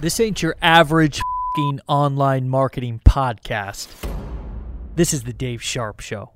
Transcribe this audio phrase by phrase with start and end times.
[0.00, 1.20] This ain't your average
[1.86, 3.88] online marketing podcast.
[4.96, 6.32] This is the Dave Sharp Show.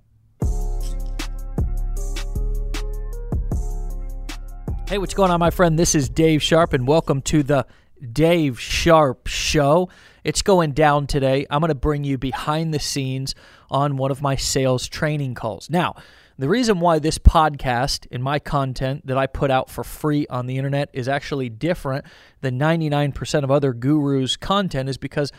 [4.88, 5.76] Hey, what's going on, my friend?
[5.76, 7.66] This is Dave Sharp, and welcome to the
[8.12, 9.88] Dave Sharp Show.
[10.22, 11.44] It's going down today.
[11.50, 13.34] I'm going to bring you behind the scenes
[13.70, 15.68] on one of my sales training calls.
[15.68, 15.96] Now,
[16.38, 20.46] the reason why this podcast and my content that I put out for free on
[20.46, 22.04] the internet is actually different
[22.42, 25.32] than 99% of other gurus' content is because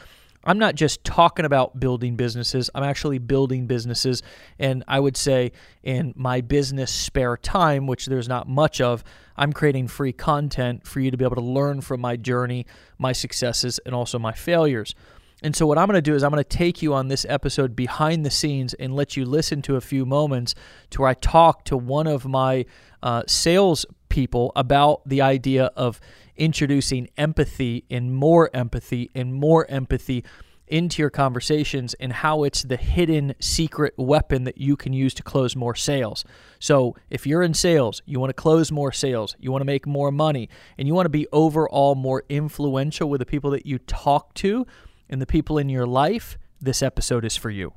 [0.44, 4.24] I'm not just talking about building businesses, I'm actually building businesses.
[4.58, 9.04] And I would say in my business spare time, which there's not much of,
[9.38, 12.66] I'm creating free content for you to be able to learn from my journey,
[12.98, 14.96] my successes, and also my failures.
[15.42, 17.26] And so, what I'm going to do is, I'm going to take you on this
[17.30, 20.54] episode behind the scenes and let you listen to a few moments
[20.92, 22.66] to where I talk to one of my
[23.02, 26.02] uh, sales people about the idea of
[26.36, 30.26] introducing empathy and more empathy and more empathy
[30.68, 35.24] into your conversations and how it's the hidden secret weapon that you can use to
[35.24, 36.24] close more sales.
[36.60, 39.88] So, if you're in sales, you want to close more sales, you want to make
[39.88, 43.80] more money, and you want to be overall more influential with the people that you
[43.80, 44.68] talk to
[45.10, 47.74] and the people in your life, this episode is for you.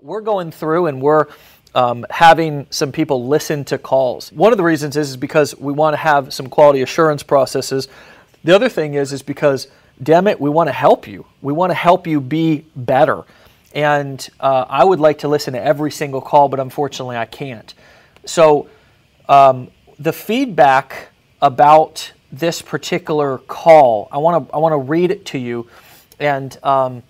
[0.00, 1.26] We're going through and we're
[1.74, 4.30] um, having some people listen to calls.
[4.32, 7.88] One of the reasons is, is because we want to have some quality assurance processes.
[8.44, 9.68] The other thing is is because,
[10.02, 11.26] damn it, we want to help you.
[11.42, 13.24] We want to help you be better.
[13.74, 17.74] And uh, I would like to listen to every single call, but unfortunately I can't.
[18.24, 18.68] So
[19.28, 21.08] um, the feedback
[21.42, 25.68] about this particular call, I want to I want to read it to you
[26.18, 27.02] and um,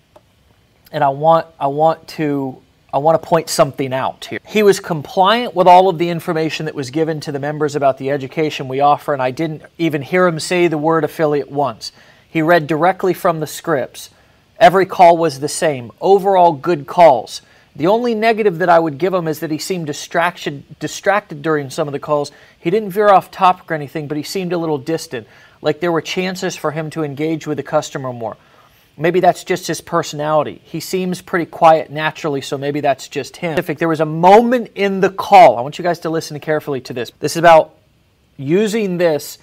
[0.91, 2.61] and I want I want to
[2.93, 4.39] I want to point something out here.
[4.47, 7.97] He was compliant with all of the information that was given to the members about
[7.97, 11.91] the education we offer, and I didn't even hear him say the word affiliate once.
[12.29, 14.09] He read directly from the scripts.
[14.57, 15.91] Every call was the same.
[15.99, 17.41] Overall, good calls.
[17.75, 21.69] The only negative that I would give him is that he seemed distracted, distracted during
[21.69, 22.31] some of the calls.
[22.57, 25.27] He didn't veer off topic or anything, but he seemed a little distant,
[25.61, 28.37] like there were chances for him to engage with the customer more.
[28.97, 30.61] Maybe that's just his personality.
[30.63, 33.55] He seems pretty quiet naturally, so maybe that's just him.
[33.79, 35.57] There was a moment in the call.
[35.57, 37.11] I want you guys to listen carefully to this.
[37.19, 37.75] This is about
[38.37, 39.37] using this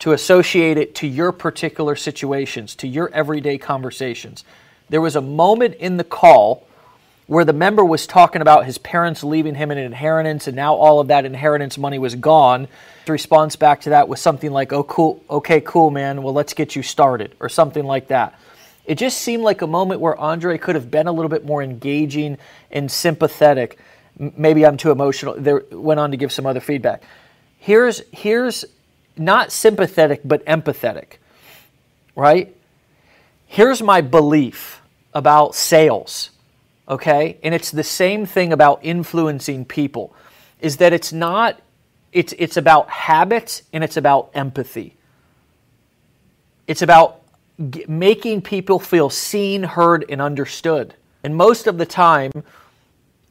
[0.00, 4.44] to associate it to your particular situations, to your everyday conversations.
[4.88, 6.64] There was a moment in the call
[7.26, 11.00] where the member was talking about his parents leaving him an inheritance and now all
[11.00, 12.68] of that inheritance money was gone.
[13.04, 16.22] The response back to that was something like, "Oh cool, okay, cool man.
[16.22, 18.34] Well, let's get you started." or something like that.
[18.88, 21.62] It just seemed like a moment where Andre could have been a little bit more
[21.62, 22.38] engaging
[22.70, 23.78] and sympathetic.
[24.18, 25.34] Maybe I'm too emotional.
[25.36, 27.02] There went on to give some other feedback.
[27.58, 28.64] Here's here's
[29.14, 31.18] not sympathetic but empathetic.
[32.16, 32.56] Right?
[33.46, 34.80] Here's my belief
[35.12, 36.30] about sales.
[36.88, 37.36] Okay?
[37.42, 40.14] And it's the same thing about influencing people
[40.62, 41.60] is that it's not
[42.10, 44.96] it's it's about habits and it's about empathy.
[46.66, 47.17] It's about
[47.58, 50.94] making people feel seen, heard, and understood.
[51.24, 52.30] And most of the time,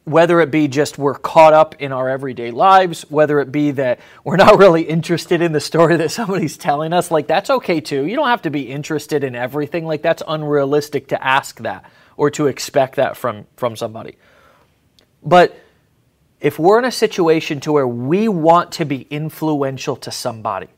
[0.04, 4.00] whether it be just we're caught up in our everyday lives, whether it be that
[4.24, 8.06] we're not really interested in the story that somebody's telling us, like that's okay too.
[8.06, 9.84] You don't have to be interested in everything.
[9.84, 14.16] Like that's unrealistic to ask that or to expect that from, from somebody.
[15.22, 15.58] But
[16.40, 20.68] if we're in a situation to where we want to be influential to somebody,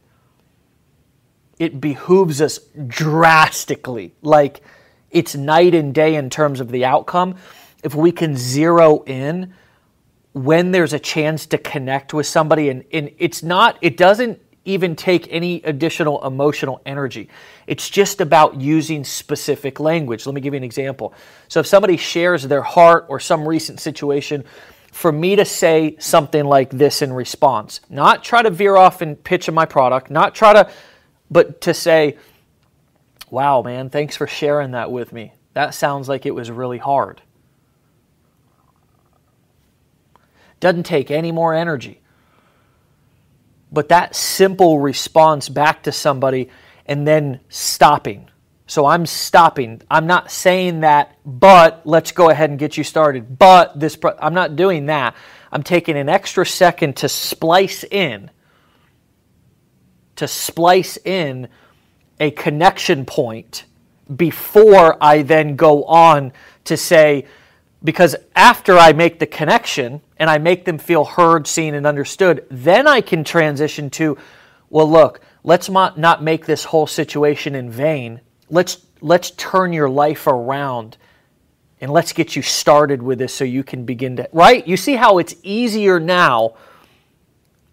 [1.61, 4.15] it behooves us drastically.
[4.23, 4.63] Like
[5.11, 7.37] it's night and day in terms of the outcome.
[7.85, 9.53] If we can zero in
[10.33, 14.97] when there's a chance to connect with somebody, and, and it's not, it doesn't even
[14.97, 17.29] take any additional emotional energy.
[17.67, 20.27] It's just about using specific language.
[20.27, 21.15] Let me give you an example.
[21.49, 24.45] So, if somebody shares their heart or some recent situation,
[24.93, 29.23] for me to say something like this in response, not try to veer off and
[29.23, 30.71] pitch my product, not try to
[31.31, 32.17] but to say,
[33.31, 35.33] wow, man, thanks for sharing that with me.
[35.55, 37.23] That sounds like it was really hard.
[40.59, 42.01] Doesn't take any more energy.
[43.73, 46.51] But that simple response back to somebody
[46.87, 48.29] and then stopping.
[48.67, 49.83] So I'm stopping.
[49.91, 53.39] I'm not saying that, but let's go ahead and get you started.
[53.39, 55.15] But this, I'm not doing that.
[55.51, 58.31] I'm taking an extra second to splice in
[60.21, 61.49] to splice in
[62.21, 63.65] a connection point
[64.15, 66.35] before I then go on
[66.65, 67.27] to say,
[67.83, 72.45] because after I make the connection and I make them feel heard, seen, and understood,
[72.51, 74.19] then I can transition to,
[74.69, 78.21] well, look, let's not, make this whole situation in vain.
[78.51, 80.99] Let's, let's turn your life around
[81.81, 84.69] and let's get you started with this so you can begin to, right?
[84.69, 86.57] You see how it's easier now.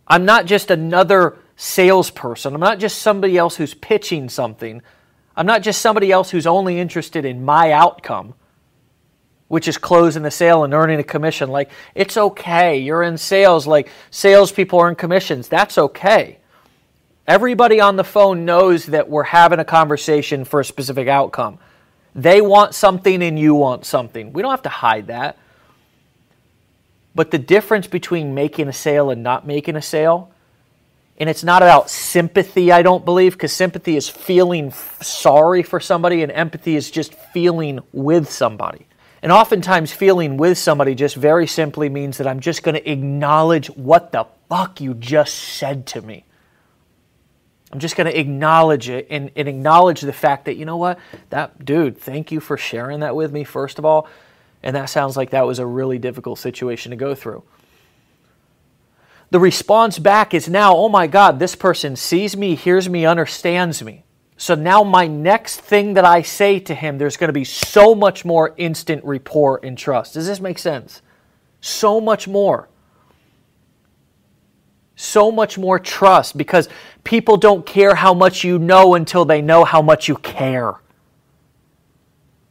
[0.08, 4.82] I'm not just another salesperson, I'm not just somebody else who's pitching something,
[5.36, 8.34] I'm not just somebody else who's only interested in my outcome
[9.48, 11.50] which is closing the sale and earning a commission.
[11.50, 12.78] Like, it's okay.
[12.78, 13.66] You're in sales.
[13.66, 15.48] Like, salespeople earn commissions.
[15.48, 16.38] That's okay.
[17.26, 21.60] Everybody on the phone knows that we're having a conversation for a specific outcome.
[22.16, 24.34] They want something and you want something.
[24.34, 25.38] We don't have to hide that.
[27.16, 30.32] But the difference between making a sale and not making a sale,
[31.18, 34.72] and it's not about sympathy, I don't believe, because sympathy is feeling
[35.02, 38.86] sorry for somebody, and empathy is just feeling with somebody.
[39.24, 43.68] And oftentimes, feeling with somebody just very simply means that I'm just going to acknowledge
[43.72, 46.24] what the fuck you just said to me.
[47.72, 51.00] I'm just going to acknowledge it and, and, acknowledge the fact that, you know what,
[51.32, 54.08] that dude, thank you for sharing that with me, first of all.
[54.64, 57.44] And that sounds like that was a really difficult situation to go through.
[59.30, 63.84] The response back is now, oh my God, this person sees me, hears me, understands
[63.84, 64.04] me.
[64.38, 67.96] So now, my next thing that I say to him, there's going to be so
[67.96, 70.14] much more instant rapport and trust.
[70.14, 71.02] Does this make sense?
[71.60, 72.70] So much more.
[74.96, 76.70] So much more trust because
[77.04, 80.76] people don't care how much you know until they know how much you care.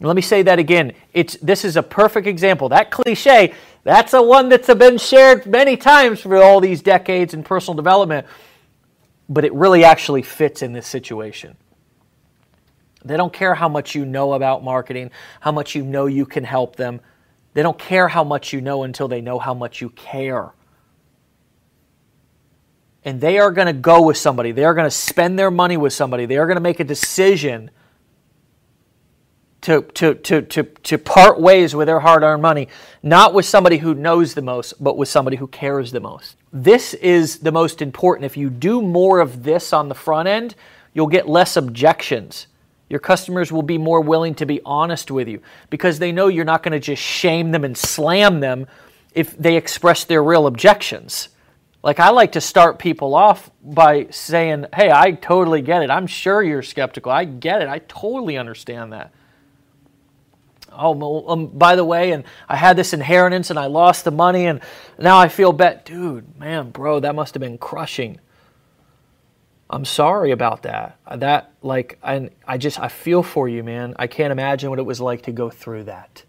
[0.00, 0.92] Let me say that again.
[1.12, 2.68] It's, this is a perfect example.
[2.68, 3.54] That cliche,
[3.86, 8.26] that's a one that's been shared many times for all these decades in personal development,
[9.28, 11.56] but it really actually fits in this situation.
[13.04, 16.42] They don't care how much you know about marketing, how much you know you can
[16.42, 17.00] help them.
[17.54, 20.50] They don't care how much you know until they know how much you care.
[23.04, 24.50] And they are going to go with somebody.
[24.50, 26.26] They are going to spend their money with somebody.
[26.26, 27.70] They are going to make a decision
[29.66, 32.68] to, to, to, to, to part ways with their hard earned money,
[33.02, 36.36] not with somebody who knows the most, but with somebody who cares the most.
[36.52, 38.24] This is the most important.
[38.24, 40.54] If you do more of this on the front end,
[40.94, 42.46] you'll get less objections
[42.88, 45.40] your customers will be more willing to be honest with you
[45.70, 48.66] because they know you're not going to just shame them and slam them
[49.12, 51.30] if they express their real objections.
[51.82, 55.90] Like, I like to start people off by saying, Hey, I totally get it.
[55.90, 57.12] I'm sure you're skeptical.
[57.12, 57.68] I get it.
[57.68, 59.12] I totally understand that.
[60.78, 64.46] Oh, um, by the way, and I had this inheritance and I lost the money
[64.46, 64.60] and
[64.98, 65.84] now I feel bad.
[65.84, 68.20] Dude, man, bro, that must have been crushing.
[69.68, 70.98] I'm sorry about that.
[71.16, 73.94] That like I I just I feel for you, man.
[73.98, 76.22] I can't imagine what it was like to go through that.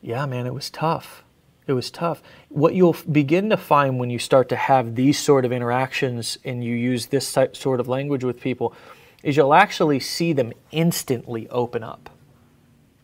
[0.00, 1.24] Yeah, man, it was tough.
[1.66, 2.22] It was tough.
[2.48, 6.64] What you'll begin to find when you start to have these sort of interactions and
[6.64, 8.74] you use this sort of language with people
[9.22, 12.10] is you'll actually see them instantly open up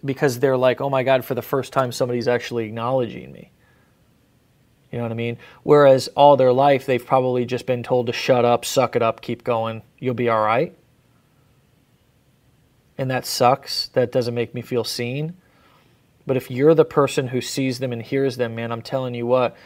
[0.04, 3.50] because they're like, "Oh my god, for the first time somebody's actually acknowledging me."
[4.90, 5.38] You know what I mean?
[5.62, 9.20] Whereas all their life, they've probably just been told to shut up, suck it up,
[9.20, 10.74] keep going, you'll be all right.
[12.96, 13.88] And that sucks.
[13.88, 15.36] That doesn't make me feel seen.
[16.26, 19.26] But if you're the person who sees them and hears them, man, I'm telling you
[19.26, 19.56] what,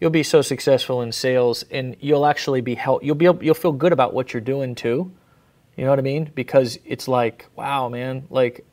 [0.00, 3.54] you'll be so successful in sales and you'll actually be help you'll be able, you'll
[3.54, 5.10] feel good about what you're doing too.
[5.76, 6.30] You know what I mean?
[6.34, 8.64] Because it's like, wow, man, like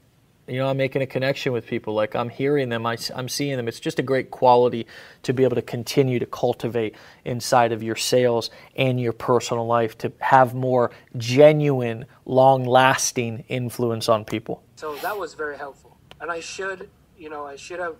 [0.45, 1.93] you know i'm making a connection with people.
[1.93, 2.85] Like i'm hearing them.
[2.85, 3.67] I, am seeing them.
[3.67, 4.87] It's just a great quality
[5.23, 6.95] to be able to continue to cultivate
[7.25, 14.09] inside of your sales and your personal life to have more genuine long lasting influence
[14.09, 14.63] on people.
[14.75, 15.97] So that was very helpful.
[16.21, 17.97] And i should you know i should have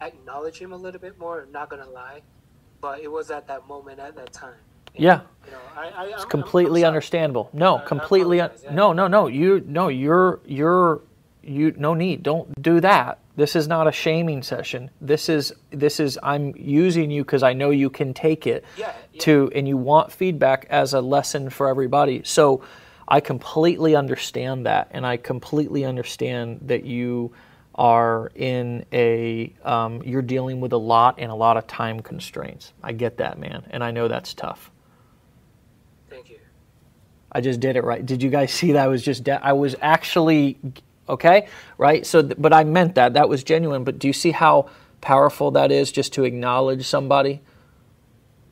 [0.00, 2.22] acknowledged him a little bit more I'm not gonna lie.
[2.80, 4.60] But it was at that moment at that time
[4.98, 7.50] yeah, you know, I, I, it's completely I'm, understandable.
[7.52, 8.40] No, completely.
[8.40, 8.74] Un- yeah.
[8.74, 9.26] No, no, no.
[9.26, 11.00] You no, you're you're
[11.46, 16.00] you no need don't do that this is not a shaming session this is this
[16.00, 19.20] is i'm using you because i know you can take it yeah, yeah.
[19.20, 22.62] to and you want feedback as a lesson for everybody so
[23.06, 27.32] i completely understand that and i completely understand that you
[27.76, 32.72] are in a um, you're dealing with a lot and a lot of time constraints
[32.82, 34.70] i get that man and i know that's tough
[37.36, 38.04] I just did it right.
[38.04, 38.84] Did you guys see that?
[38.84, 40.58] I was just de- I was actually
[41.08, 41.46] okay
[41.78, 44.68] right so th- but i meant that that was genuine but do you see how
[45.00, 47.40] powerful that is just to acknowledge somebody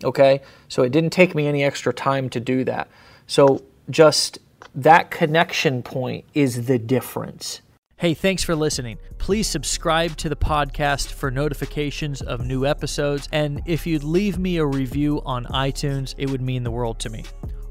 [0.02, 2.88] okay so it didn't take me any extra time to do that
[3.26, 4.38] so just
[4.74, 7.60] that connection point is the difference
[7.96, 8.98] Hey, thanks for listening.
[9.18, 13.28] Please subscribe to the podcast for notifications of new episodes.
[13.30, 17.08] And if you'd leave me a review on iTunes, it would mean the world to
[17.08, 17.24] me.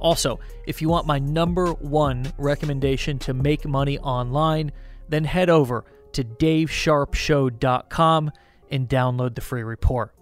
[0.04, 4.74] Also, if you want my number one recommendation to make money online,
[5.10, 8.32] then head over to davesharpshow.com
[8.70, 10.14] and download the free report.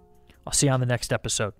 [0.45, 1.53] I'll see you on the next episode.